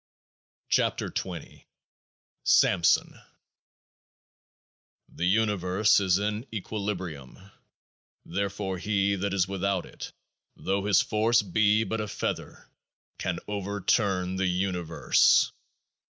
28 0.75 1.13
KEOAAH 1.13 1.41
K 1.41 1.67
SAMSON 2.43 3.21
The 5.09 5.27
Universe 5.27 5.99
is 5.99 6.17
in 6.17 6.47
equilibrium; 6.51 7.37
therefore 8.25 8.79
He 8.79 9.13
that 9.17 9.35
is 9.35 9.47
without 9.47 9.85
it, 9.85 10.11
though 10.55 10.85
his 10.85 11.03
force 11.03 11.43
be 11.43 11.83
but 11.83 12.01
a 12.01 12.07
feather, 12.07 12.67
can 13.19 13.37
overturn 13.47 14.37
the 14.37 14.47
Universe. 14.47 15.51